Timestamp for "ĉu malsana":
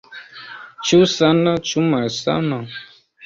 1.71-2.61